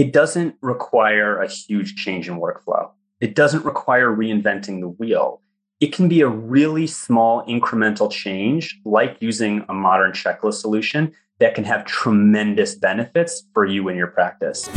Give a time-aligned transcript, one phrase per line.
[0.00, 2.90] it doesn't require a huge change in workflow.
[3.20, 5.42] It doesn't require reinventing the wheel.
[5.78, 11.54] It can be a really small incremental change, like using a modern checklist solution that
[11.54, 14.70] can have tremendous benefits for you and your practice.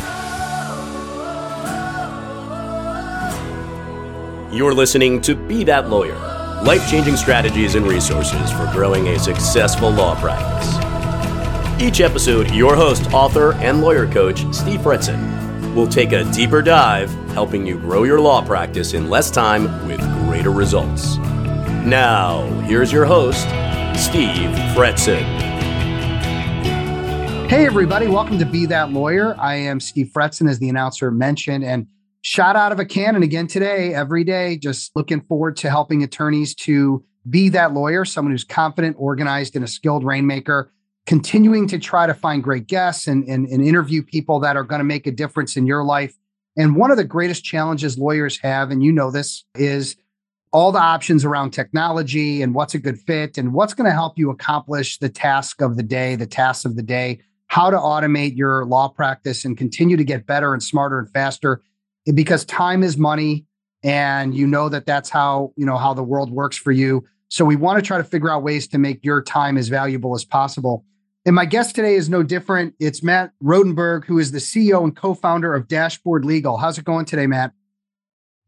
[4.53, 6.19] You're listening to Be That Lawyer
[6.65, 10.82] life changing strategies and resources for growing a successful law practice.
[11.79, 17.11] Each episode, your host, author, and lawyer coach, Steve Fretzin, will take a deeper dive,
[17.31, 21.17] helping you grow your law practice in less time with greater results.
[21.83, 23.41] Now, here's your host,
[23.99, 25.23] Steve Fretzin.
[27.49, 29.35] Hey, everybody, welcome to Be That Lawyer.
[29.39, 31.87] I am Steve Fretzin, as the announcer mentioned, and
[32.21, 34.57] shot out of a cannon again today, every day.
[34.57, 39.65] Just looking forward to helping attorneys to be that lawyer, someone who's confident, organized, and
[39.65, 40.71] a skilled rainmaker
[41.05, 44.79] continuing to try to find great guests and, and, and interview people that are going
[44.79, 46.15] to make a difference in your life.
[46.55, 49.95] And one of the greatest challenges lawyers have, and you know this, is
[50.53, 54.17] all the options around technology and what's a good fit and what's going to help
[54.17, 58.37] you accomplish the task of the day, the tasks of the day, how to automate
[58.37, 61.61] your law practice and continue to get better and smarter and faster
[62.13, 63.45] because time is money
[63.83, 67.03] and you know that that's how, you know, how the world works for you.
[67.29, 70.13] So we want to try to figure out ways to make your time as valuable
[70.13, 70.85] as possible.
[71.25, 72.75] And my guest today is no different.
[72.79, 76.57] It's Matt Rodenberg, who is the CEO and co founder of Dashboard Legal.
[76.57, 77.53] How's it going today, Matt?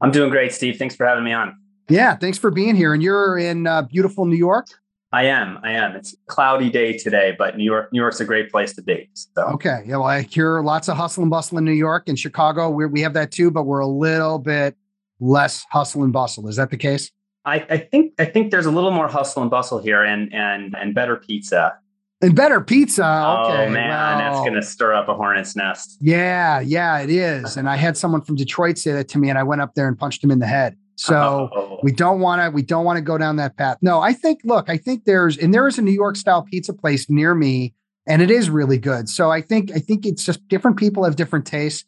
[0.01, 0.75] I'm doing great, Steve.
[0.77, 1.57] Thanks for having me on.
[1.87, 2.93] Yeah, thanks for being here.
[2.93, 4.67] And you're in uh, beautiful New York?
[5.13, 5.57] I am.
[5.63, 5.95] I am.
[5.95, 9.09] It's a cloudy day today, but New York, New York's a great place to be.
[9.13, 9.43] So.
[9.53, 9.83] Okay.
[9.85, 9.97] Yeah.
[9.97, 12.69] Well, I hear lots of hustle and bustle in New York and Chicago.
[12.69, 14.75] we we have that too, but we're a little bit
[15.21, 16.49] less hustle and bustle.
[16.49, 17.09] Is that the case?
[17.45, 20.75] I, I think I think there's a little more hustle and bustle here, and and
[20.77, 21.77] and better pizza.
[22.21, 23.03] And better pizza.
[23.05, 23.65] Oh, okay.
[23.65, 25.97] Oh man, that's going to stir up a hornet's nest.
[25.99, 27.57] Yeah, yeah, it is.
[27.57, 29.87] And I had someone from Detroit say that to me, and I went up there
[29.87, 30.77] and punched him in the head.
[30.95, 31.79] So oh.
[31.83, 33.77] we don't want to we don't want to go down that path.
[33.81, 36.73] No, I think look, I think there's and there is a New York style pizza
[36.73, 37.73] place near me,
[38.07, 39.09] and it is really good.
[39.09, 41.83] So I think I think it's just different people have different tastes.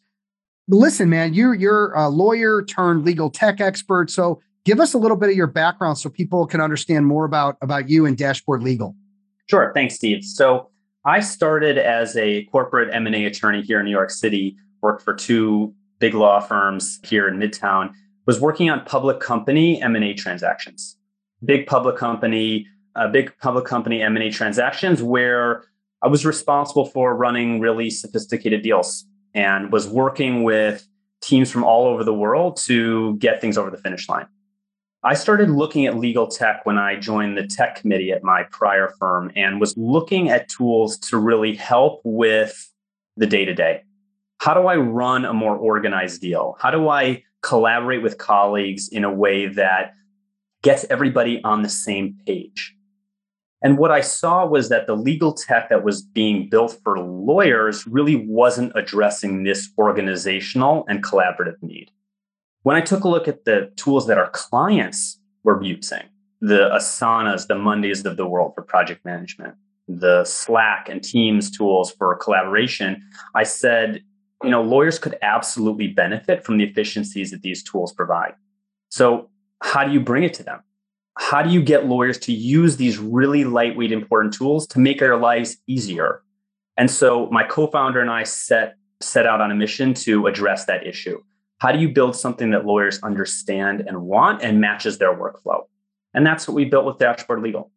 [0.68, 4.10] But listen, man, you're you're a lawyer turned legal tech expert.
[4.10, 7.56] So give us a little bit of your background so people can understand more about
[7.62, 8.94] about you and Dashboard Legal.
[9.48, 9.72] Sure.
[9.74, 10.24] Thanks, Steve.
[10.24, 10.68] So
[11.04, 15.74] I started as a corporate M&A attorney here in New York City, worked for two
[15.98, 17.92] big law firms here in Midtown,
[18.26, 20.96] was working on public company M&A transactions.
[21.44, 25.64] Big public company, uh, big public company M&A transactions where
[26.02, 30.86] I was responsible for running really sophisticated deals and was working with
[31.20, 34.26] teams from all over the world to get things over the finish line.
[35.04, 38.92] I started looking at legal tech when I joined the tech committee at my prior
[38.98, 42.72] firm and was looking at tools to really help with
[43.16, 43.84] the day to day.
[44.38, 46.56] How do I run a more organized deal?
[46.58, 49.94] How do I collaborate with colleagues in a way that
[50.62, 52.74] gets everybody on the same page?
[53.62, 57.86] And what I saw was that the legal tech that was being built for lawyers
[57.86, 61.92] really wasn't addressing this organizational and collaborative need.
[62.62, 66.02] When I took a look at the tools that our clients were using,
[66.40, 69.54] the Asanas, the Mondays of the world for project management,
[69.86, 73.02] the Slack and Teams tools for collaboration,
[73.34, 74.02] I said,
[74.42, 78.34] you know, lawyers could absolutely benefit from the efficiencies that these tools provide.
[78.90, 79.30] So,
[79.62, 80.60] how do you bring it to them?
[81.16, 85.16] How do you get lawyers to use these really lightweight, important tools to make their
[85.16, 86.22] lives easier?
[86.76, 90.86] And so, my co-founder and I set set out on a mission to address that
[90.86, 91.22] issue.
[91.58, 95.62] How do you build something that lawyers understand and want and matches their workflow?
[96.14, 97.70] And that's what we built with Dashboard Legal.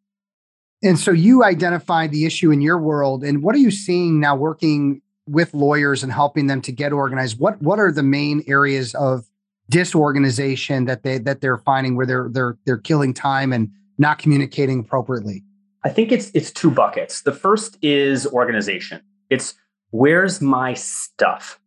[0.83, 3.23] And so you identified the issue in your world.
[3.23, 7.39] And what are you seeing now working with lawyers and helping them to get organized?
[7.39, 9.25] What what are the main areas of
[9.69, 14.79] disorganization that they that they're finding where they're they're they're killing time and not communicating
[14.79, 15.43] appropriately?
[15.83, 17.21] I think it's it's two buckets.
[17.21, 19.01] The first is organization.
[19.29, 19.53] It's
[19.91, 21.59] where's my stuff?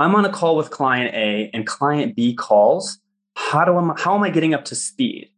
[0.00, 2.98] I'm on a call with client A and client B calls.
[3.34, 5.30] How do I, how am I getting up to speed?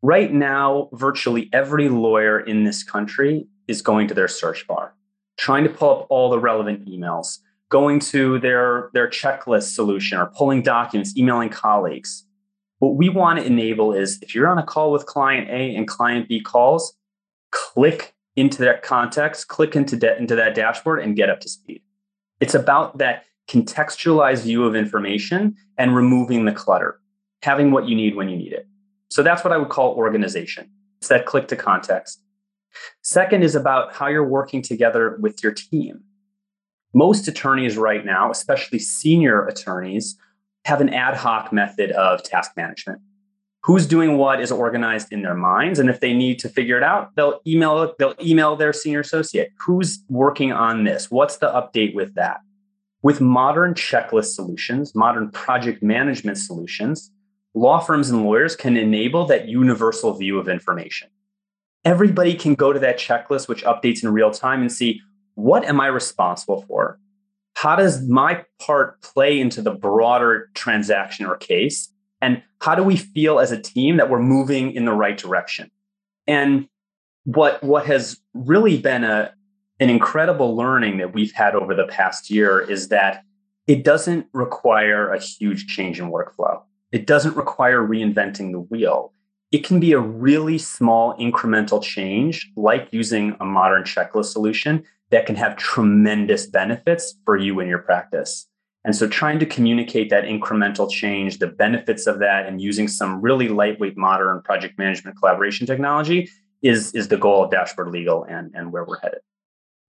[0.00, 4.94] Right now, virtually every lawyer in this country is going to their search bar,
[5.36, 7.38] trying to pull up all the relevant emails,
[7.68, 12.24] going to their, their checklist solution or pulling documents, emailing colleagues.
[12.78, 15.88] What we want to enable is if you're on a call with client A and
[15.88, 16.94] client B calls,
[17.50, 21.82] click into that context, click into, de- into that dashboard and get up to speed.
[22.38, 27.00] It's about that contextualized view of information and removing the clutter,
[27.42, 28.66] having what you need when you need it.
[29.10, 30.70] So that's what I would call organization.
[30.98, 32.20] It's that click to context.
[33.02, 36.02] Second is about how you're working together with your team.
[36.96, 40.16] most attorneys right now, especially senior attorneys,
[40.64, 43.00] have an ad hoc method of task management.
[43.64, 46.82] Who's doing what is organized in their minds, and if they need to figure it
[46.82, 49.50] out, they'll email they'll email their senior associate.
[49.58, 51.10] Who's working on this?
[51.10, 52.40] What's the update with that?
[53.06, 57.12] With modern checklist solutions, modern project management solutions,
[57.54, 61.08] law firms and lawyers can enable that universal view of information.
[61.84, 65.00] Everybody can go to that checklist, which updates in real time, and see
[65.36, 66.98] what am I responsible for?
[67.54, 71.88] How does my part play into the broader transaction or case?
[72.20, 75.70] And how do we feel as a team that we're moving in the right direction?
[76.26, 76.68] And
[77.22, 79.32] what, what has really been a,
[79.78, 83.24] an incredible learning that we've had over the past year is that
[83.66, 86.62] it doesn't require a huge change in workflow.
[86.92, 89.12] It doesn't require reinventing the wheel.
[89.52, 95.26] It can be a really small incremental change, like using a modern checklist solution, that
[95.26, 98.48] can have tremendous benefits for you in your practice.
[98.84, 103.20] And so trying to communicate that incremental change, the benefits of that, and using some
[103.20, 106.30] really lightweight modern project management collaboration technology
[106.62, 109.20] is, is the goal of Dashboard Legal and, and where we're headed.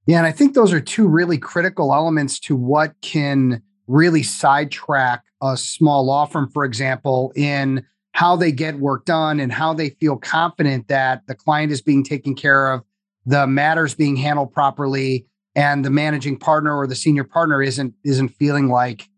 [0.08, 5.24] Yeah, and I think those are two really critical elements to what can really sidetrack
[5.42, 9.90] a small law firm, for example, in how they get work done and how they
[9.92, 12.84] feel confident that the client is being taken care of
[13.26, 18.30] the matters being handled properly and the managing partner or the senior partner isn't isn't
[18.30, 19.10] feeling like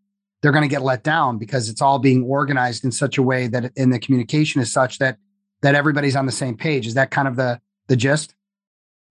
[0.42, 3.48] they're going to get let down because it's all being organized in such a way
[3.48, 5.18] that in the communication is such that
[5.62, 6.88] that everybody's on the same page.
[6.88, 8.34] Is that kind of the the gist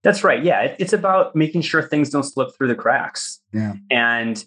[0.08, 4.44] that's right yeah it's about making sure things don't slip through the cracks yeah and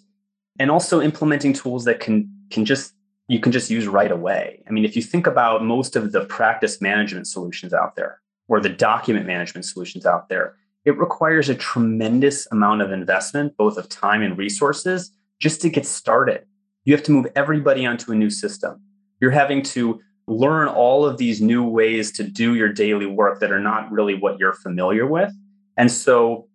[0.58, 2.94] and also implementing tools that can can just
[3.28, 6.24] you can just use right away i mean if you think about most of the
[6.26, 8.22] practice management solutions out there
[8.52, 13.78] or the document management solutions out there, it requires a tremendous amount of investment, both
[13.78, 16.44] of time and resources, just to get started.
[16.84, 18.80] You have to move everybody onto a new system.
[19.20, 23.52] You're having to learn all of these new ways to do your daily work that
[23.52, 25.32] are not really what you're familiar with.
[25.76, 26.48] And so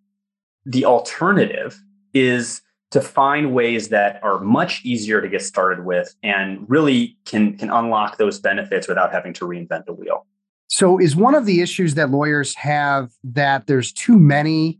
[0.65, 1.81] the alternative
[2.13, 2.61] is
[2.91, 7.69] to find ways that are much easier to get started with and really can, can
[7.69, 10.25] unlock those benefits without having to reinvent the wheel.
[10.69, 14.79] So, is one of the issues that lawyers have that there's too many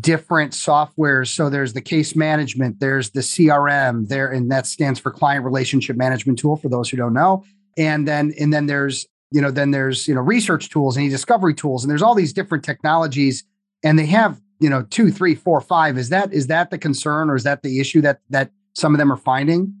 [0.00, 1.28] different softwares?
[1.28, 5.96] So, there's the case management, there's the CRM, there, and that stands for client relationship
[5.96, 7.44] management tool for those who don't know.
[7.78, 11.54] And then, and then there's, you know, then there's, you know, research tools and discovery
[11.54, 13.44] tools, and there's all these different technologies,
[13.84, 15.96] and they have, you know, two, three, four, five.
[15.96, 18.98] Is that is that the concern, or is that the issue that that some of
[18.98, 19.72] them are finding?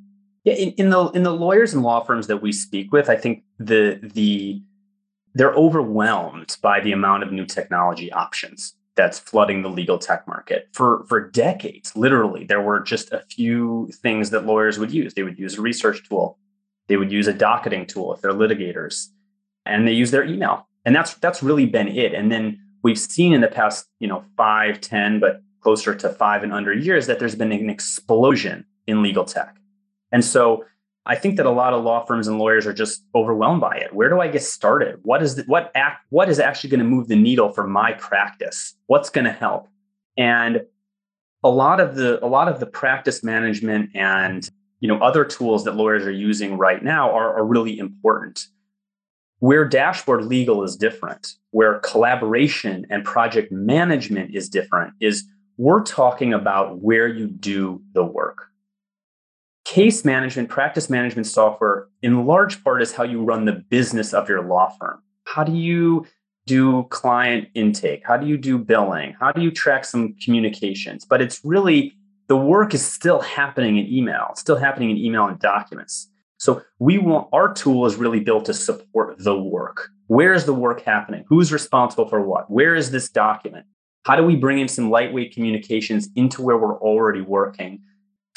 [0.44, 3.16] Yeah, in, in the in the lawyers and law firms that we speak with, I
[3.16, 4.62] think the the
[5.34, 10.68] they're overwhelmed by the amount of new technology options that's flooding the legal tech market.
[10.72, 15.14] For for decades, literally, there were just a few things that lawyers would use.
[15.14, 16.38] They would use a research tool,
[16.88, 19.08] they would use a docketing tool if they're litigators,
[19.64, 20.68] and they use their email.
[20.84, 22.12] And that's that's really been it.
[22.12, 26.44] And then we've seen in the past, you know, five, ten, but closer to five
[26.44, 29.56] and under years that there's been an explosion in legal tech.
[30.12, 30.64] And so
[31.06, 33.94] I think that a lot of law firms and lawyers are just overwhelmed by it.
[33.94, 35.00] Where do I get started?
[35.02, 37.92] What is the, what act, what is actually going to move the needle for my
[37.94, 38.74] practice?
[38.86, 39.68] What's going to help?
[40.16, 40.62] And
[41.42, 44.48] a lot of the a lot of the practice management and
[44.80, 48.46] you know other tools that lawyers are using right now are, are really important.
[49.44, 55.24] Where dashboard legal is different, where collaboration and project management is different, is
[55.58, 58.48] we're talking about where you do the work
[59.64, 64.28] Case management, practice management software, in large part, is how you run the business of
[64.28, 65.02] your law firm.
[65.24, 66.06] How do you
[66.46, 68.02] do client intake?
[68.06, 69.16] How do you do billing?
[69.18, 71.06] How do you track some communications?
[71.06, 71.96] But it's really
[72.28, 76.10] the work is still happening in email, still happening in email and documents.
[76.38, 79.88] So we want our tool is really built to support the work.
[80.08, 81.24] Where is the work happening?
[81.28, 82.50] Who's responsible for what?
[82.50, 83.66] Where is this document?
[84.04, 87.80] How do we bring in some lightweight communications into where we're already working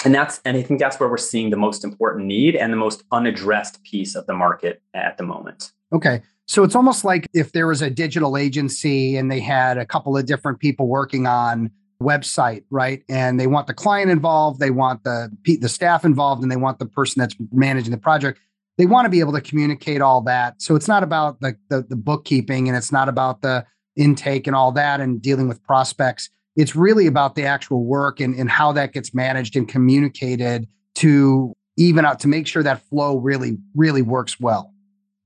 [0.06, 2.77] and that's and i think that's where we're seeing the most important need and the
[2.77, 7.51] most unaddressed piece of the market at the moment okay so it's almost like if
[7.51, 11.72] there was a digital agency and they had a couple of different people working on
[12.01, 16.51] website right and they want the client involved they want the the staff involved and
[16.51, 18.39] they want the person that's managing the project
[18.77, 21.82] they want to be able to communicate all that so it's not about the, the,
[21.89, 26.30] the bookkeeping and it's not about the intake and all that and dealing with prospects
[26.58, 31.56] it's really about the actual work and, and how that gets managed and communicated to
[31.77, 34.74] even out to make sure that flow really, really works well.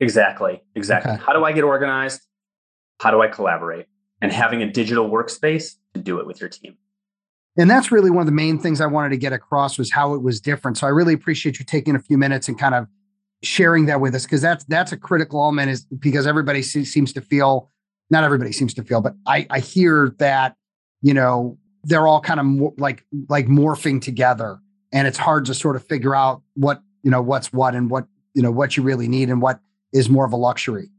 [0.01, 0.61] Exactly.
[0.75, 1.13] Exactly.
[1.13, 1.23] Okay.
[1.25, 2.21] How do I get organized?
[2.99, 3.85] How do I collaborate?
[4.21, 6.77] And having a digital workspace to do it with your team.
[7.57, 10.13] And that's really one of the main things I wanted to get across was how
[10.13, 10.77] it was different.
[10.77, 12.87] So I really appreciate you taking a few minutes and kind of
[13.43, 17.21] sharing that with us because that's that's a critical element is because everybody seems to
[17.21, 17.69] feel
[18.09, 20.55] not everybody seems to feel but I I hear that
[21.01, 24.59] you know they're all kind of more like like morphing together
[24.93, 28.05] and it's hard to sort of figure out what you know what's what and what
[28.35, 29.59] you know what you really need and what
[29.91, 30.89] is more of a luxury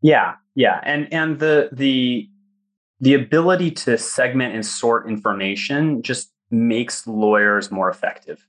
[0.00, 2.26] yeah yeah and and the the
[3.02, 8.46] the ability to segment and sort information just makes lawyers more effective.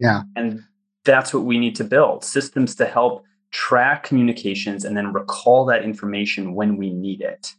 [0.00, 0.22] Yeah.
[0.34, 0.64] And
[1.04, 5.84] that's what we need to build systems to help track communications and then recall that
[5.84, 7.54] information when we need it.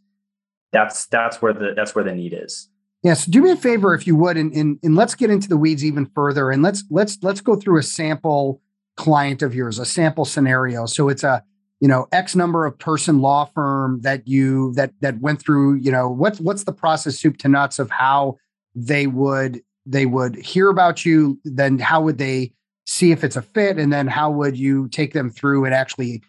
[0.74, 2.68] That's that's where the that's where the need is.
[3.04, 5.56] Yes, do me a favor if you would, and, and and let's get into the
[5.56, 8.62] weeds even further, and let's let's let's go through a sample
[8.98, 10.86] client of yours, a sample scenario.
[10.88, 11.42] So it's a
[11.80, 15.76] you know X number of person law firm that you that that went through.
[15.76, 18.38] You know what's what's the process soup to nuts of how
[18.76, 22.52] they would they would hear about you, then how would they
[22.86, 26.22] see if it's a fit, and then how would you take them through and actually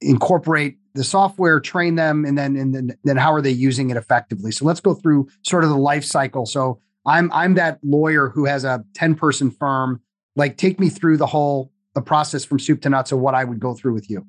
[0.00, 3.96] incorporate the software, train them, and then and then, then how are they using it
[3.96, 4.50] effectively?
[4.50, 6.46] So let's go through sort of the life cycle.
[6.46, 10.00] So I'm I'm that lawyer who has a 10 person firm.
[10.36, 13.44] Like take me through the whole the process from soup to nuts of what I
[13.44, 14.26] would go through with you.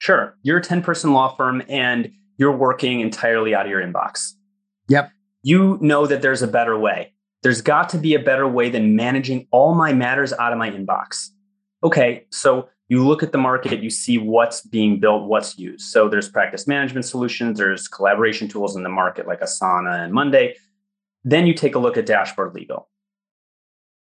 [0.00, 0.36] Sure.
[0.42, 4.32] You're a 10 person law firm and you're working entirely out of your inbox.
[4.88, 5.12] Yep.
[5.42, 7.12] You know that there's a better way.
[7.42, 10.70] There's got to be a better way than managing all my matters out of my
[10.70, 11.28] inbox.
[11.82, 15.90] Okay, so you look at the market, you see what's being built, what's used.
[15.90, 20.56] So there's practice management solutions, there's collaboration tools in the market like Asana and Monday.
[21.24, 22.88] Then you take a look at Dashboard Legal.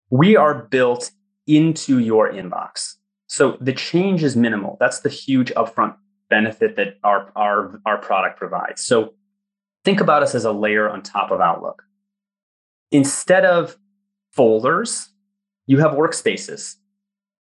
[0.09, 1.11] We are built
[1.47, 2.96] into your inbox.
[3.27, 4.77] So the change is minimal.
[4.79, 5.95] That's the huge upfront
[6.29, 8.83] benefit that our, our, our product provides.
[8.83, 9.13] So
[9.85, 11.83] think about us as a layer on top of Outlook.
[12.91, 13.77] Instead of
[14.31, 15.09] folders,
[15.65, 16.75] you have workspaces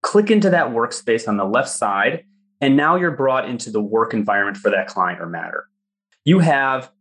[0.06, 2.24] click into that workspace on the left side,
[2.62, 5.66] and now you're brought into the work environment for that client or matter.
[6.24, 6.92] You have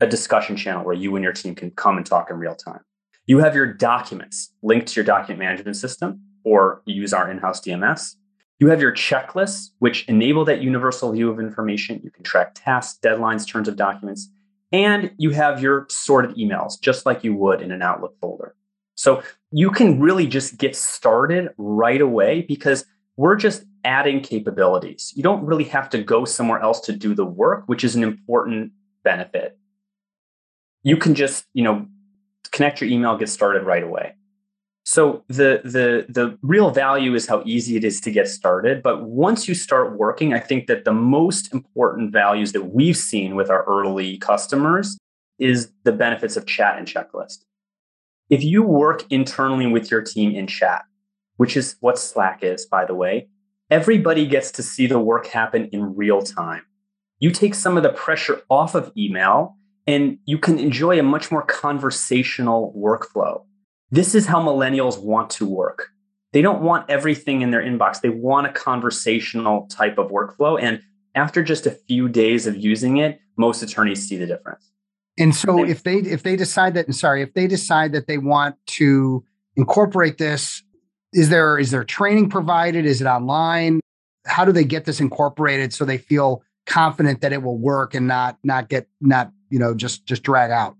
[0.00, 2.80] a discussion channel where you and your team can come and talk in real time.
[3.26, 7.60] You have your documents linked to your document management system, or use our in house
[7.60, 8.14] DMS.
[8.60, 12.00] You have your checklists, which enable that universal view of information.
[12.04, 14.30] You can track tasks, deadlines, terms of documents,
[14.72, 18.54] and you have your sorted emails, just like you would in an Outlook folder.
[18.94, 22.86] So you can really just get started right away because
[23.16, 25.12] we're just adding capabilities.
[25.16, 28.04] You don't really have to go somewhere else to do the work, which is an
[28.04, 28.70] important
[29.02, 29.58] benefit.
[30.84, 31.86] You can just, you know,
[32.52, 34.14] connect your email, get started right away.
[34.88, 39.02] So the the the real value is how easy it is to get started, but
[39.02, 43.50] once you start working, I think that the most important values that we've seen with
[43.50, 44.96] our early customers
[45.40, 47.38] is the benefits of chat and checklist.
[48.30, 50.84] If you work internally with your team in chat,
[51.36, 53.26] which is what Slack is, by the way,
[53.72, 56.62] everybody gets to see the work happen in real time.
[57.18, 59.56] You take some of the pressure off of email
[59.88, 63.45] and you can enjoy a much more conversational workflow.
[63.90, 65.88] This is how millennials want to work.
[66.32, 68.00] They don't want everything in their inbox.
[68.00, 70.60] They want a conversational type of workflow.
[70.60, 70.82] And
[71.14, 74.70] after just a few days of using it, most attorneys see the difference.
[75.18, 78.18] And so if they if they decide that and sorry, if they decide that they
[78.18, 79.24] want to
[79.56, 80.62] incorporate this,
[81.14, 82.84] is there is there training provided?
[82.84, 83.80] Is it online?
[84.26, 88.06] How do they get this incorporated so they feel confident that it will work and
[88.06, 90.76] not not get not, you know, just just drag out?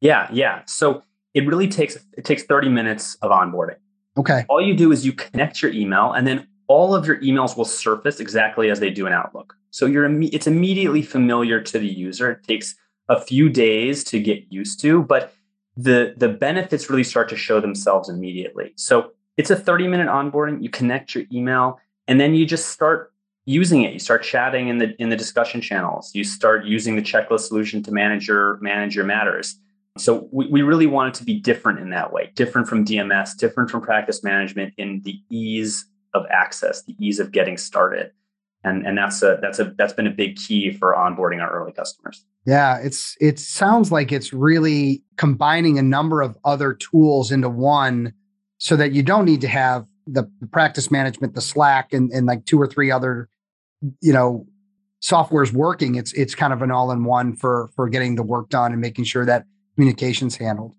[0.00, 0.62] Yeah, yeah.
[0.66, 1.02] So
[1.34, 3.76] it really takes it takes 30 minutes of onboarding.
[4.16, 4.44] Okay.
[4.48, 7.64] All you do is you connect your email and then all of your emails will
[7.64, 9.54] surface exactly as they do in Outlook.
[9.70, 12.32] So you're it's immediately familiar to the user.
[12.32, 12.74] It takes
[13.08, 15.34] a few days to get used to, but
[15.76, 18.72] the the benefits really start to show themselves immediately.
[18.76, 20.62] So it's a 30 minute onboarding.
[20.62, 23.12] You connect your email and then you just start
[23.44, 23.92] using it.
[23.92, 26.14] You start chatting in the in the discussion channels.
[26.14, 29.56] You start using the checklist solution to manage your manage your matters.
[29.98, 33.36] So we, we really want it to be different in that way, different from DMS,
[33.36, 38.10] different from practice management in the ease of access, the ease of getting started.
[38.64, 41.72] And and that's a that's a that's been a big key for onboarding our early
[41.72, 42.24] customers.
[42.46, 48.12] Yeah it's it sounds like it's really combining a number of other tools into one
[48.58, 52.26] so that you don't need to have the, the practice management the slack and, and
[52.26, 53.28] like two or three other
[54.00, 54.46] you know
[55.02, 55.96] softwares working.
[55.96, 59.26] It's it's kind of an all-in-one for for getting the work done and making sure
[59.26, 60.74] that communications handled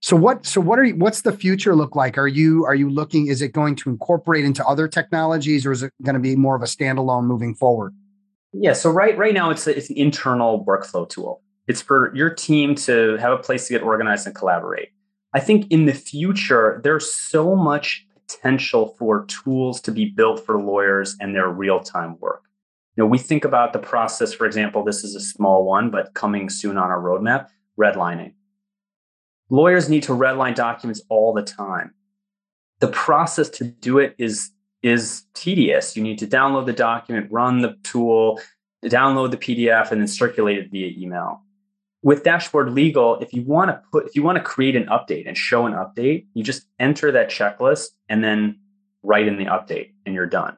[0.00, 2.16] so what so what are you, what's the future look like?
[2.16, 5.82] Are you are you looking is it going to incorporate into other technologies or is
[5.82, 7.94] it going to be more of a standalone moving forward?
[8.52, 11.42] Yeah, so right right now it's a, it's an internal workflow tool.
[11.68, 14.88] It's for your team to have a place to get organized and collaborate.
[15.34, 20.60] I think in the future, there's so much potential for tools to be built for
[20.60, 22.42] lawyers and their real time work.
[22.96, 26.14] You know, we think about the process, for example, this is a small one, but
[26.14, 28.34] coming soon on our roadmap redlining.
[29.50, 31.92] Lawyers need to redline documents all the time.
[32.78, 34.50] The process to do it is,
[34.82, 35.96] is tedious.
[35.96, 38.40] You need to download the document, run the tool,
[38.84, 41.42] download the PDF, and then circulate it via email
[42.02, 45.26] with dashboard legal if you want to put if you want to create an update
[45.26, 48.58] and show an update you just enter that checklist and then
[49.02, 50.56] write in the update and you're done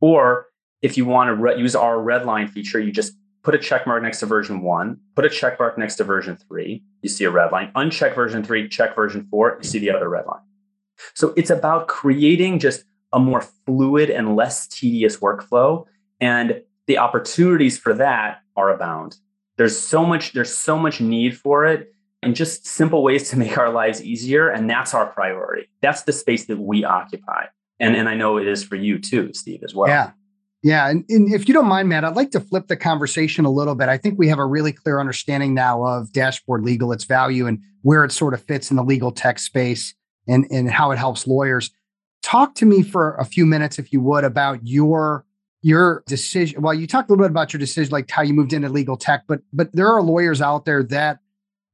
[0.00, 0.46] or
[0.82, 4.02] if you want to re- use our redline feature you just put a check mark
[4.02, 7.30] next to version 1 put a check mark next to version 3 you see a
[7.30, 7.70] red line.
[7.76, 10.40] Uncheck version 3 check version 4 you see the other red line.
[11.14, 15.84] So it's about creating just a more fluid and less tedious workflow
[16.20, 19.16] and the opportunities for that are abound.
[19.56, 23.58] There's so much there's so much need for it and just simple ways to make
[23.58, 25.68] our lives easier and that's our priority.
[25.82, 27.46] That's the space that we occupy.
[27.78, 29.88] And and i know it is for you too steve as well.
[29.88, 30.12] Yeah
[30.64, 33.50] yeah and, and if you don't mind matt i'd like to flip the conversation a
[33.50, 33.88] little bit.
[33.88, 37.60] I think we have a really clear understanding now of dashboard legal its value and
[37.82, 39.94] where it sort of fits in the legal tech space
[40.26, 41.70] and and how it helps lawyers.
[42.22, 45.24] Talk to me for a few minutes if you would about your
[45.62, 48.52] your decision well you talked a little bit about your decision like how you moved
[48.52, 51.20] into legal tech but but there are lawyers out there that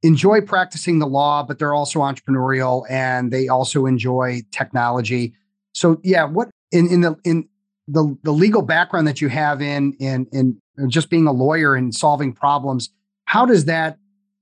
[0.03, 5.33] enjoy practicing the law but they're also entrepreneurial and they also enjoy technology.
[5.73, 7.47] So yeah what in in the in
[7.91, 11.93] the the legal background that you have in in in just being a lawyer and
[11.93, 12.89] solving problems
[13.25, 13.97] how does that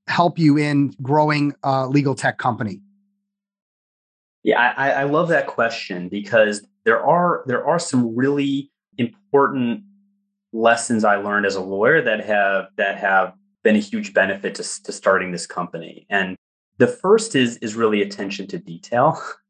[0.07, 2.81] help you in growing a legal tech company
[4.43, 9.83] yeah i i love that question because there are there are some really important
[10.53, 14.83] lessons I learned as a lawyer that have that have been a huge benefit to,
[14.83, 16.05] to starting this company.
[16.09, 16.35] And
[16.77, 19.21] the first is is really attention to detail,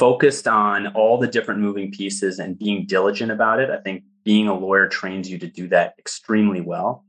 [0.00, 3.68] focused on all the different moving pieces and being diligent about it.
[3.68, 7.04] I think being a lawyer trains you to do that extremely well.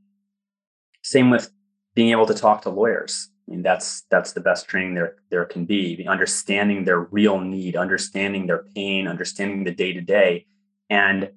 [1.02, 1.50] Same with
[1.94, 3.30] being able to talk to lawyers.
[3.48, 6.06] I mean, that's that's the best training there there can be.
[6.06, 10.46] Understanding their real need, understanding their pain, understanding the day to day,
[10.90, 11.30] and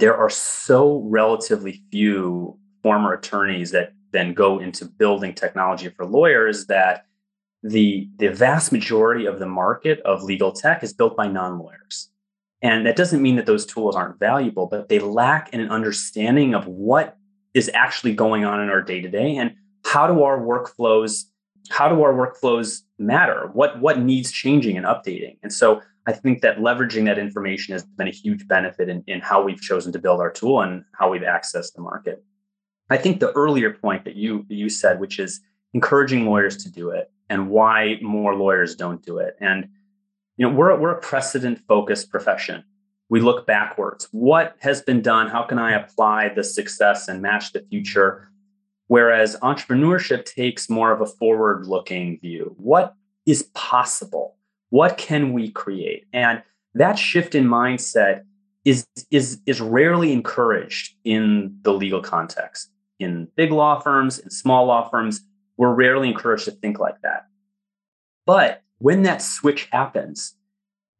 [0.00, 6.66] there are so relatively few former attorneys that then go into building technology for lawyers
[6.66, 7.06] that
[7.62, 12.10] the the vast majority of the market of legal tech is built by non-lawyers.
[12.60, 16.66] And that doesn't mean that those tools aren't valuable but they lack an understanding of
[16.66, 17.16] what
[17.54, 21.24] is actually going on in our day-to-day and how do our workflows
[21.70, 23.50] how do our workflows matter?
[23.52, 25.38] What what needs changing and updating?
[25.42, 29.20] And so I think that leveraging that information has been a huge benefit in, in
[29.20, 32.24] how we've chosen to build our tool and how we've accessed the market.
[32.90, 35.40] I think the earlier point that you you said, which is
[35.74, 39.36] encouraging lawyers to do it and why more lawyers don't do it.
[39.40, 39.66] And
[40.36, 42.62] you know, we're we're a precedent focused profession.
[43.08, 44.06] We look backwards.
[44.12, 45.28] What has been done?
[45.28, 48.28] How can I apply the success and match the future?
[48.88, 52.54] Whereas entrepreneurship takes more of a forward looking view.
[52.58, 54.36] What is possible?
[54.68, 56.04] What can we create?
[56.12, 56.42] And
[56.74, 58.24] that shift in mindset
[58.66, 62.70] is is is rarely encouraged in the legal context.
[62.98, 65.22] In big law firms, in small law firms,
[65.56, 67.26] we're rarely encouraged to think like that.
[68.26, 70.34] But when that switch happens,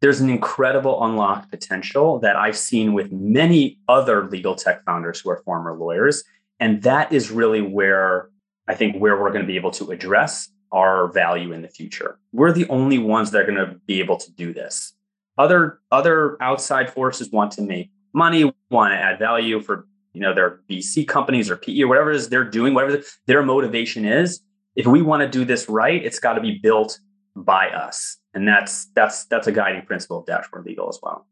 [0.00, 5.30] there's an incredible unlocked potential that I've seen with many other legal tech founders who
[5.30, 6.24] are former lawyers.
[6.58, 8.28] And that is really where
[8.68, 12.18] I think where we're going to be able to address our value in the future.
[12.32, 14.92] We're the only ones that are going to be able to do this.
[15.38, 20.34] Other other outside forces want to make money, want to add value for you know
[20.34, 24.40] their VC companies or PE or whatever it is they're doing, whatever their motivation is.
[24.76, 26.98] If we want to do this right, it's got to be built
[27.36, 31.26] by us, and that's that's that's a guiding principle of Dashboard Legal as well.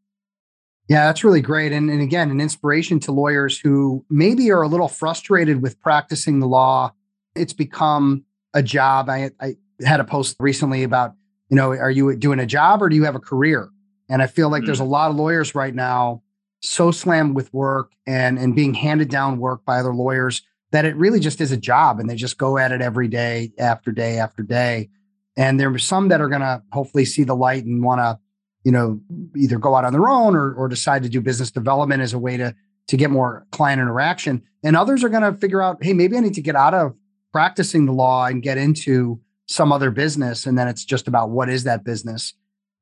[0.91, 1.71] Yeah, that's really great.
[1.71, 6.41] And, and again, an inspiration to lawyers who maybe are a little frustrated with practicing
[6.41, 6.93] the law.
[7.37, 9.09] It's become a job.
[9.09, 9.55] I, I
[9.87, 11.13] had a post recently about,
[11.49, 13.71] you know, are you doing a job or do you have a career?
[14.09, 14.67] And I feel like mm-hmm.
[14.67, 16.23] there's a lot of lawyers right now
[16.61, 20.43] so slammed with work and and being handed down work by other lawyers
[20.73, 23.53] that it really just is a job and they just go at it every day
[23.59, 24.89] after day after day.
[25.37, 28.19] And there are some that are going to hopefully see the light and want to,
[28.63, 29.01] you know,
[29.37, 32.19] either go out on their own or, or decide to do business development as a
[32.19, 32.55] way to
[32.89, 34.43] to get more client interaction.
[34.65, 36.95] And others are going to figure out, hey, maybe I need to get out of
[37.33, 41.49] practicing the law and get into some other business and then it's just about what
[41.49, 42.35] is that business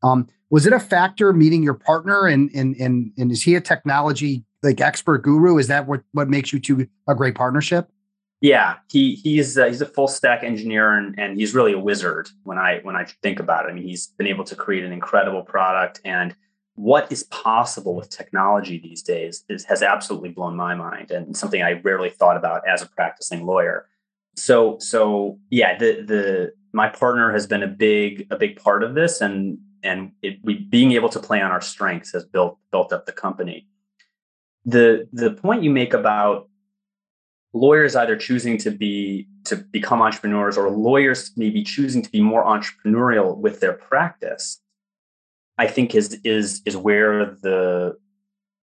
[0.02, 3.60] um, was it a factor meeting your partner and and and, and is he a
[3.60, 7.90] technology like expert guru is that what what makes you two a great partnership
[8.40, 12.28] Yeah, he he's uh, he's a full stack engineer and, and he's really a wizard
[12.44, 13.70] when I when I think about it.
[13.70, 16.36] I mean, he's been able to create an incredible product and
[16.76, 21.60] what is possible with technology these days is, has absolutely blown my mind and something
[21.60, 23.88] I rarely thought about as a practicing lawyer.
[24.36, 28.94] So so yeah, the the my partner has been a big a big part of
[28.94, 32.92] this and and it, we being able to play on our strengths has built built
[32.92, 33.66] up the company.
[34.64, 36.48] The the point you make about
[37.52, 42.44] lawyers either choosing to be to become entrepreneurs or lawyers maybe choosing to be more
[42.44, 44.60] entrepreneurial with their practice
[45.56, 47.96] i think is is is where the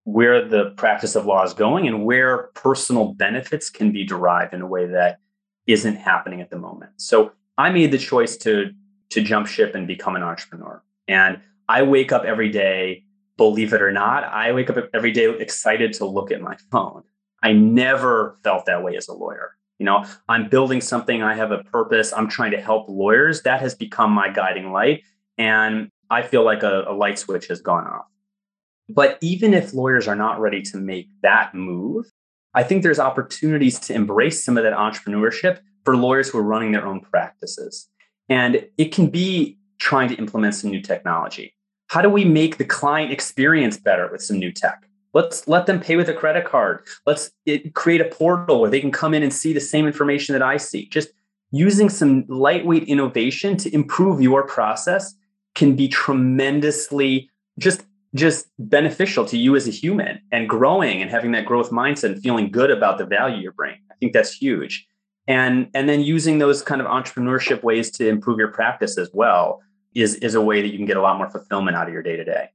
[0.04, 4.62] where the practice of law is going and where personal benefits can be derived in
[4.62, 5.18] a way that
[5.66, 8.72] isn't happening at the moment so i made the choice to
[9.10, 11.40] to jump ship and become an entrepreneur and
[11.70, 13.04] i wake up every day
[13.38, 17.04] believe it or not i wake up every day excited to look at my phone
[17.46, 19.52] I never felt that way as a lawyer.
[19.78, 23.44] You know, I'm building something, I have a purpose, I'm trying to help lawyers.
[23.44, 25.04] That has become my guiding light.
[25.38, 28.06] And I feel like a, a light switch has gone off.
[28.90, 32.08] But even if lawyers are not ready to make that move,
[32.56, 36.72] I think there's opportunities to embrace some of that entrepreneurship for lawyers who are running
[36.72, 37.88] their own practices.
[38.28, 41.54] And it can be trying to implement some new technology.
[41.88, 44.88] How do we make the client experience better with some new tech?
[45.14, 46.86] Let's let them pay with a credit card.
[47.06, 50.34] Let's it, create a portal where they can come in and see the same information
[50.34, 50.90] that I see.
[50.90, 51.10] Just
[51.52, 55.16] using some lightweight innovation to improve your process
[55.54, 61.34] can be tremendously just just beneficial to you as a human and growing and having
[61.34, 63.82] that growth mindset and feeling good about the value you're bringing.
[63.92, 64.88] I think that's huge.
[65.28, 69.62] And and then using those kind of entrepreneurship ways to improve your practice as well
[69.96, 72.04] is is a way that you can get a lot more fulfillment out of your
[72.04, 72.50] day to day.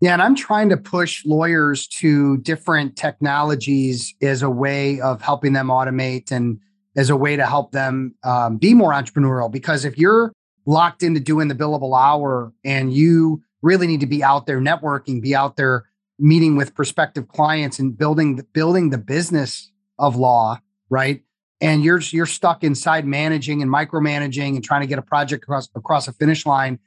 [0.00, 5.54] Yeah, and I'm trying to push lawyers to different technologies as a way of helping
[5.54, 6.60] them automate and
[6.96, 9.50] as a way to help them um, be more entrepreneurial.
[9.50, 10.32] Because if you're
[10.66, 15.20] locked into doing the billable hour and you really need to be out there networking,
[15.20, 15.84] be out there
[16.18, 21.22] meeting with prospective clients and building building the business of law, right?
[21.60, 25.68] And you're you're stuck inside managing and micromanaging and trying to get a project across
[25.74, 26.78] across a finish line.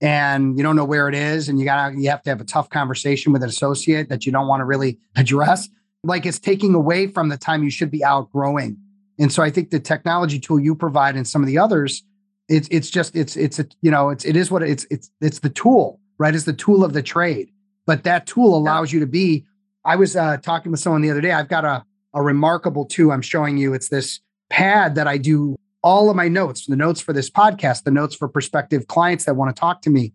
[0.00, 2.44] And you don't know where it is and you got you have to have a
[2.44, 5.68] tough conversation with an associate that you don't want to really address.
[6.04, 8.76] Like it's taking away from the time you should be outgrowing.
[9.18, 12.02] And so i think the technology tool you provide and some of the others
[12.48, 15.40] it's it's just it's it's a you know it's it is what it's it's it's
[15.40, 16.34] the tool right?
[16.34, 17.50] It's the tool of the trade.
[17.84, 19.44] But that tool allows you to be
[19.84, 21.32] i was uh, talking with someone the other day.
[21.32, 24.20] I've got a a remarkable tool i'm showing you it's this
[24.50, 28.14] pad that i do all of my notes, the notes for this podcast, the notes
[28.14, 30.12] for prospective clients that want to talk to me.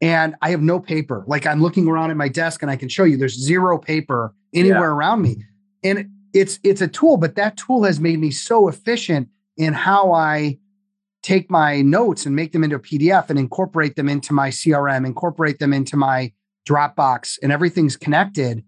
[0.00, 1.24] And I have no paper.
[1.26, 4.34] Like I'm looking around at my desk and I can show you there's zero paper
[4.54, 4.86] anywhere yeah.
[4.86, 5.36] around me.
[5.84, 10.12] And it's it's a tool, but that tool has made me so efficient in how
[10.12, 10.58] I
[11.22, 15.06] take my notes and make them into a PDF and incorporate them into my CRM,
[15.06, 16.32] incorporate them into my
[16.68, 18.64] Dropbox, and everything's connected.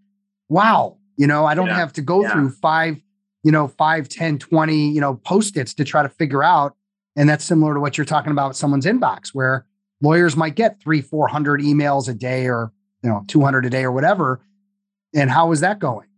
[0.48, 0.98] Wow.
[1.16, 1.76] You know, I don't yeah.
[1.76, 2.32] have to go yeah.
[2.32, 3.00] through five
[3.44, 6.74] you know, 5, 10, 20, you know, post-its to try to figure out.
[7.14, 9.66] And that's similar to what you're talking about with someone's inbox, where
[10.00, 12.72] lawyers might get three, 400 emails a day or,
[13.02, 14.40] you know, 200 a day or whatever.
[15.14, 16.08] And how is that going?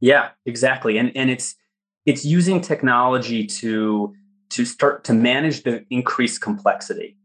[0.00, 0.96] Yeah, exactly.
[0.96, 1.54] And, and it's,
[2.06, 4.14] it's using technology to,
[4.48, 7.18] to start to manage the increased complexity.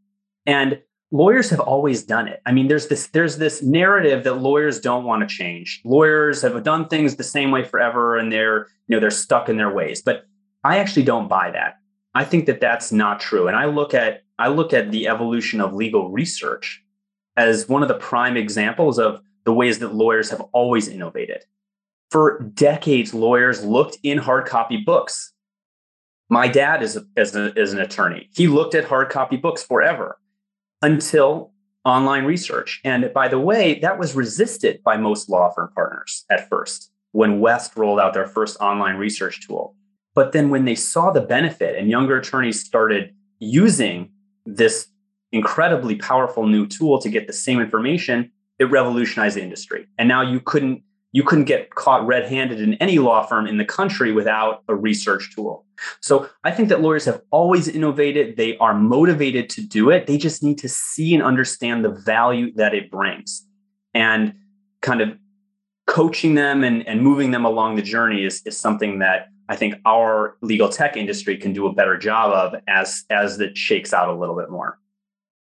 [0.45, 0.81] And
[1.11, 2.41] lawyers have always done it.
[2.45, 5.81] I mean, there's this there's this narrative that lawyers don't want to change.
[5.85, 9.57] Lawyers have done things the same way forever, and they're you know they're stuck in
[9.57, 10.01] their ways.
[10.01, 10.25] But
[10.63, 11.75] I actually don't buy that.
[12.13, 13.47] I think that that's not true.
[13.47, 16.81] And I look at I look at the evolution of legal research
[17.37, 21.43] as one of the prime examples of the ways that lawyers have always innovated.
[22.09, 25.33] For decades, lawyers looked in hard copy books.
[26.29, 28.29] My dad is, a, is, a, is an attorney.
[28.33, 30.17] He looked at hard copy books forever
[30.81, 31.51] until
[31.83, 32.81] online research.
[32.83, 37.39] And by the way, that was resisted by most law firm partners at first when
[37.39, 39.75] West rolled out their first online research tool.
[40.15, 44.11] But then when they saw the benefit and younger attorneys started using
[44.45, 44.87] this
[45.31, 49.87] incredibly powerful new tool to get the same information, it revolutionized the industry.
[49.97, 50.81] And now you couldn't
[51.15, 55.33] you couldn't get caught red-handed in any law firm in the country without a research
[55.33, 55.65] tool.
[56.01, 58.35] So I think that lawyers have always innovated.
[58.35, 60.07] They are motivated to do it.
[60.07, 63.47] They just need to see and understand the value that it brings.
[63.93, 64.33] And
[64.81, 65.17] kind of
[65.87, 69.75] coaching them and, and moving them along the journey is, is something that I think
[69.85, 74.09] our legal tech industry can do a better job of as as it shakes out
[74.09, 74.79] a little bit more.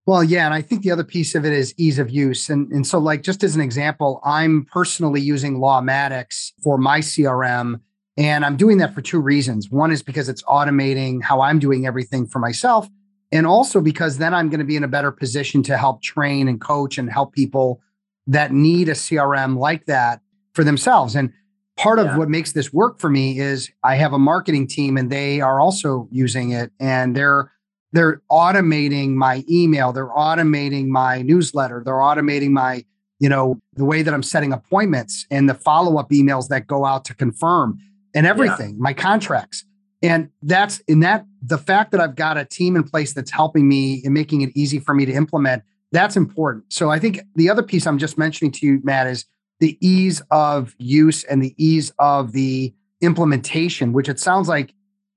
[0.04, 2.50] Well, yeah, and I think the other piece of it is ease of use.
[2.50, 7.80] And, and so, like, just as an example, I'm personally using Lawmatics for my CRM.
[8.16, 9.70] And I'm doing that for two reasons.
[9.70, 12.88] One is because it's automating how I'm doing everything for myself.
[13.30, 16.48] And also because then I'm going to be in a better position to help train
[16.48, 17.80] and coach and help people
[18.26, 20.20] that need a CRM like that
[20.52, 21.16] for themselves.
[21.16, 21.32] And
[21.78, 22.18] part of yeah.
[22.18, 25.60] what makes this work for me is I have a marketing team and they are
[25.60, 27.50] also using it and they're
[27.92, 32.84] they're automating my email, they're automating my newsletter, they're automating my,
[33.18, 37.04] you know, the way that I'm setting appointments and the follow-up emails that go out
[37.06, 37.78] to confirm
[38.14, 38.78] and everything, yeah.
[38.78, 39.64] my contracts.
[40.02, 43.68] And that's in that the fact that I've got a team in place that's helping
[43.68, 46.64] me and making it easy for me to implement, that's important.
[46.72, 49.26] So I think the other piece I'm just mentioning to you, Matt, is
[49.60, 54.74] the ease of use and the ease of the implementation, which it sounds like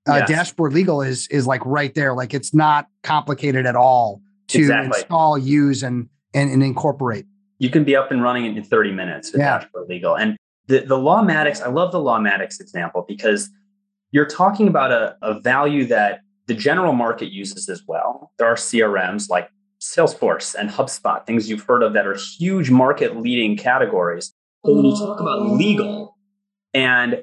[0.08, 0.28] uh, yes.
[0.28, 2.14] dashboard legal is is like right there.
[2.14, 4.98] Like it's not complicated at all to exactly.
[4.98, 7.26] install, use, and, and and incorporate.
[7.58, 9.58] You can be up and running in 30 minutes with yeah.
[9.58, 10.16] dashboard legal.
[10.16, 13.48] And the the Lawmatics, I love the Lawmatics example because
[14.10, 18.32] you're talking about a, a value that the general market uses as well.
[18.38, 19.48] There are CRMs like
[19.80, 24.32] Salesforce and HubSpot, things you've heard of that are huge market leading categories.
[24.62, 26.16] But when you talk about legal
[26.72, 27.22] and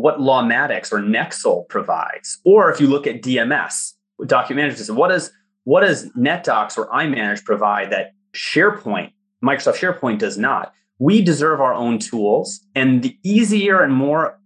[0.00, 3.92] what Lawmatics or Nexel provides, or if you look at DMS,
[4.26, 5.32] document management system, what does
[5.64, 9.12] what does NetDocs or iManage provide that SharePoint,
[9.44, 10.72] Microsoft SharePoint does not?
[10.98, 14.38] We deserve our own tools, and the easier and more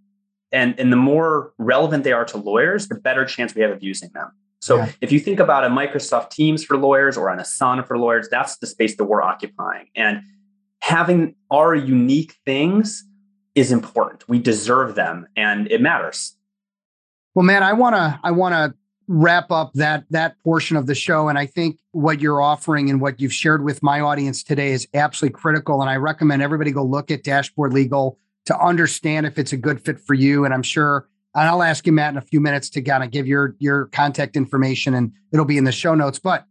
[0.52, 3.82] and, and the more relevant they are to lawyers, the better chance we have of
[3.82, 4.30] using them.
[4.60, 4.92] So yeah.
[5.00, 8.56] if you think about a Microsoft Teams for lawyers or an Asana for lawyers, that's
[8.58, 9.88] the space that we're occupying.
[9.96, 10.22] And
[10.78, 13.04] having our unique things
[13.54, 14.28] is important.
[14.28, 16.36] We deserve them and it matters.
[17.34, 18.74] Well, man, I want to I want to
[19.06, 23.00] wrap up that that portion of the show and I think what you're offering and
[23.00, 26.82] what you've shared with my audience today is absolutely critical and I recommend everybody go
[26.82, 30.62] look at Dashboard Legal to understand if it's a good fit for you and I'm
[30.62, 33.56] sure and I'll ask you, Matt, in a few minutes to kind of give your
[33.58, 36.18] your contact information, and it'll be in the show notes.
[36.18, 36.46] But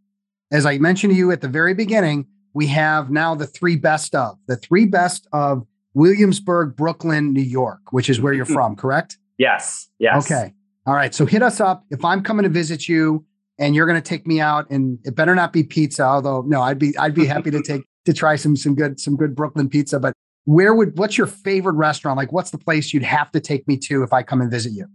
[0.52, 4.14] as I mentioned to you at the very beginning, we have now the three best
[4.14, 8.54] of the three best of Williamsburg, Brooklyn, New York, which is where you're mm-hmm.
[8.54, 9.18] from, correct?
[9.38, 9.90] Yes.
[10.00, 10.26] Yes.
[10.26, 10.54] Okay.
[10.86, 11.14] All right.
[11.14, 13.26] So hit us up if I'm coming to visit you
[13.60, 16.04] and you're going to take me out, and it better not be pizza.
[16.04, 19.16] Although no, I'd be I'd be happy to take to try some some good some
[19.16, 20.00] good Brooklyn pizza.
[20.00, 20.14] But
[20.46, 22.18] where would what's your favorite restaurant?
[22.18, 24.74] Like, what's the place you'd have to take me to if I come and visit
[24.74, 24.88] you?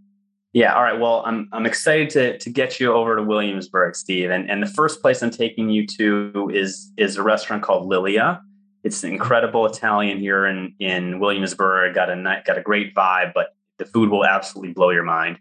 [0.52, 0.98] Yeah, all right.
[0.98, 4.30] Well, I'm I'm excited to to get you over to Williamsburg, Steve.
[4.30, 8.40] And and the first place I'm taking you to is is a restaurant called Lilia.
[8.84, 11.94] It's an incredible Italian here in in Williamsburg.
[11.94, 15.38] Got a got a great vibe, but the food will absolutely blow your mind.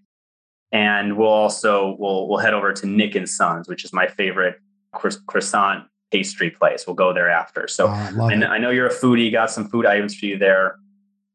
[0.71, 4.59] And we'll also we'll we'll head over to Nick and Sons, which is my favorite
[4.91, 6.85] croissant pastry place.
[6.87, 7.67] We'll go there after.
[7.67, 8.43] So, oh, and.
[8.43, 9.31] I know you're a foodie.
[9.31, 10.77] Got some food items for you there.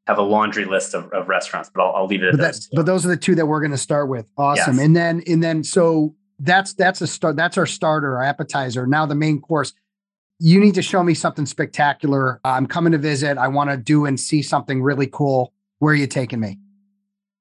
[0.07, 2.69] Have a laundry list of, of restaurants, but I'll, I'll leave it at but those.
[2.73, 4.29] but those are the two that we're going to start with.
[4.37, 4.77] Awesome.
[4.77, 4.85] Yes.
[4.85, 7.37] And then and then so that's that's a start.
[7.37, 8.87] That's our starter, our appetizer.
[8.87, 9.73] Now the main course.
[10.45, 12.41] You need to show me something spectacular.
[12.45, 13.39] I'm coming to visit.
[13.39, 15.53] I want to do and see something really cool.
[15.79, 16.59] Where are you taking me?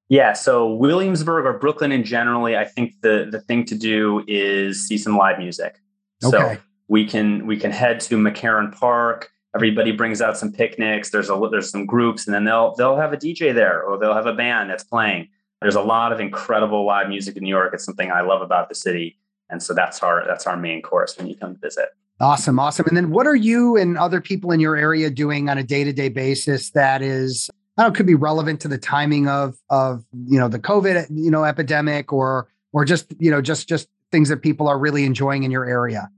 [0.08, 4.86] Yeah, so Williamsburg or Brooklyn in generally, I think the the thing to do is
[4.86, 5.82] see some live music.
[6.24, 6.56] Okay.
[6.56, 6.58] So
[6.90, 9.32] we can we can head to McCarren Park.
[9.56, 11.10] Everybody brings out some picnics.
[11.10, 14.14] There's a there's some groups, and then they'll they'll have a DJ there, or they'll
[14.14, 15.28] have a band that's playing.
[15.60, 17.74] There's a lot of incredible live music in New York.
[17.74, 19.18] It's something I love about the city,
[19.50, 21.90] and so that's our that's our main course when you come to visit.
[22.22, 22.86] Awesome, awesome.
[22.88, 25.84] And then what are you and other people in your area doing on a day
[25.84, 29.58] to day basis that is I don't know, could be relevant to the timing of
[29.70, 33.90] of you know the COVID you know epidemic or or just you know just just
[34.12, 36.10] things that people are really enjoying in your area.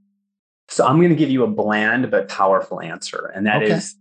[0.68, 3.74] So I'm going to give you a bland but powerful answer, and that okay.
[3.74, 3.96] is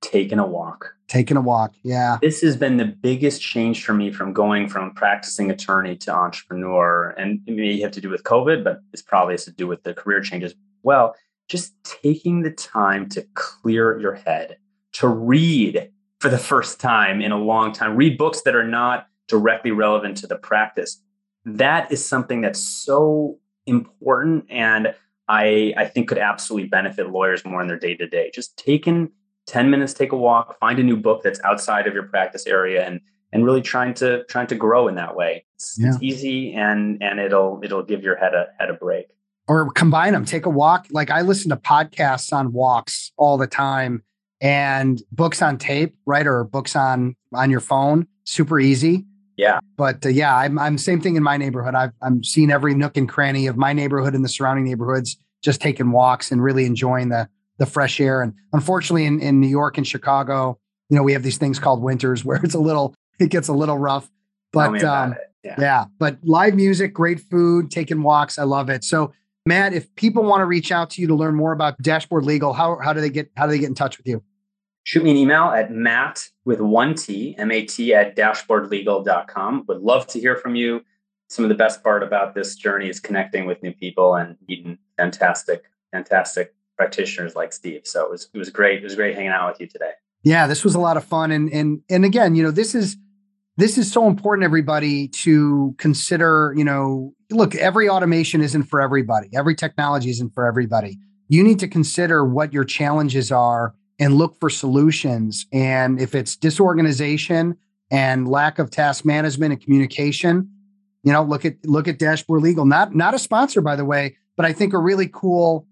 [0.00, 0.94] taking a walk.
[1.06, 1.74] Taking a walk.
[1.82, 2.18] Yeah.
[2.20, 7.10] This has been the biggest change for me from going from practicing attorney to entrepreneur.
[7.10, 9.82] And it may have to do with COVID, but it's probably has to do with
[9.84, 10.52] the career changes.
[10.52, 11.14] As well,
[11.48, 14.58] just taking the time to clear your head,
[14.92, 19.06] to read for the first time in a long time, read books that are not
[19.28, 21.00] directly relevant to the practice.
[21.44, 24.46] That is something that's so important.
[24.50, 24.94] And
[25.28, 28.30] I, I think could absolutely benefit lawyers more in their day to day.
[28.34, 29.10] Just taking
[29.46, 32.86] 10 minutes, take a walk, find a new book that's outside of your practice area
[32.86, 35.44] and and really trying to trying to grow in that way.
[35.56, 35.88] It's, yeah.
[35.88, 39.08] it's easy and and it'll it'll give your head a head a break.
[39.48, 40.86] Or combine them, take a walk.
[40.90, 44.02] Like I listen to podcasts on walks all the time
[44.40, 46.26] and books on tape, right?
[46.26, 49.04] Or books on on your phone, super easy.
[49.38, 49.60] Yeah.
[49.76, 51.74] But uh, yeah, I'm, I'm same thing in my neighborhood.
[51.74, 55.60] I've, I'm seeing every nook and cranny of my neighborhood and the surrounding neighborhoods, just
[55.60, 58.20] taking walks and really enjoying the, the fresh air.
[58.20, 60.58] And unfortunately in, in New York and Chicago,
[60.90, 63.52] you know, we have these things called winters where it's a little it gets a
[63.52, 64.10] little rough.
[64.52, 65.54] But um, yeah.
[65.58, 68.38] yeah, but live music, great food, taking walks.
[68.38, 68.82] I love it.
[68.82, 69.12] So
[69.48, 72.52] Matt, if people want to reach out to you to learn more about Dashboard Legal,
[72.52, 74.22] how, how do they get how do they get in touch with you?
[74.84, 79.64] Shoot me an email at matt with one T, M-A-T at dashboardlegal.com.
[79.68, 80.82] Would love to hear from you.
[81.28, 84.78] Some of the best part about this journey is connecting with new people and meeting
[84.96, 87.82] fantastic, fantastic practitioners like Steve.
[87.84, 88.78] So it was it was great.
[88.78, 89.92] It was great hanging out with you today.
[90.22, 91.30] Yeah, this was a lot of fun.
[91.32, 92.96] And and and again, you know, this is
[93.56, 99.28] this is so important, everybody, to consider, you know, look, every automation isn't for everybody.
[99.34, 100.98] Every technology isn't for everybody.
[101.28, 105.46] You need to consider what your challenges are and look for solutions.
[105.52, 107.56] And if it's disorganization
[107.90, 110.50] and lack of task management and communication,
[111.02, 112.64] you know, look at look at Dashboard Legal.
[112.64, 115.66] Not not a sponsor, by the way, but I think a really cool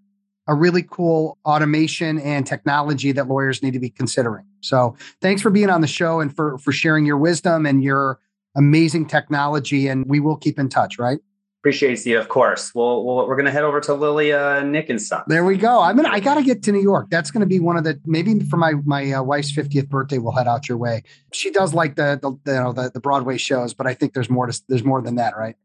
[0.48, 4.44] a really cool automation and technology that lawyers need to be considering.
[4.60, 8.20] So thanks for being on the show and for for sharing your wisdom and your
[8.56, 9.88] amazing technology.
[9.88, 11.18] And we will keep in touch, right?
[11.66, 12.72] Appreciate you, of course.
[12.76, 15.24] Well, well we're going to head over to Lily uh, Nick and Son.
[15.26, 15.80] There we go.
[15.80, 17.08] I mean, I got to get to New York.
[17.10, 20.18] That's going to be one of the maybe for my my uh, wife's fiftieth birthday.
[20.18, 21.02] We'll head out your way.
[21.32, 24.30] She does like the the you know the, the Broadway shows, but I think there's
[24.30, 25.56] more to there's more than that, right?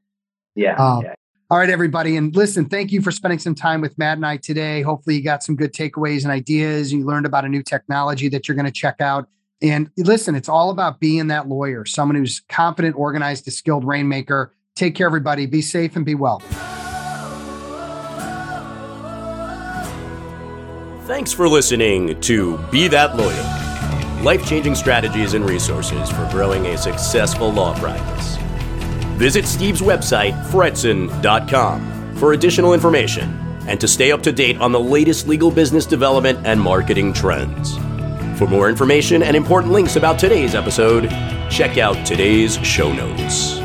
[0.56, 1.14] Yeah, um, yeah.
[1.52, 2.18] All right, everybody.
[2.18, 4.82] And listen, thank you for spending some time with Matt and I today.
[4.82, 6.92] Hopefully, you got some good takeaways and ideas.
[6.92, 9.30] You learned about a new technology that you're going to check out.
[9.62, 14.52] And listen, it's all about being that lawyer, someone who's confident, organized, a skilled rainmaker.
[14.76, 15.46] Take care, everybody.
[15.46, 16.40] Be safe and be well.
[21.06, 23.62] Thanks for listening to Be That Lawyer
[24.24, 28.38] life changing strategies and resources for growing a successful law practice.
[29.18, 34.80] Visit Steve's website, fretzin.com, for additional information and to stay up to date on the
[34.80, 37.78] latest legal business development and marketing trends.
[38.38, 41.10] For more information and important links about today's episode,
[41.50, 43.61] check out today's show notes.